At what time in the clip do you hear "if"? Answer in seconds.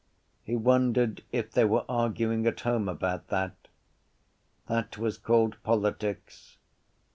1.31-1.51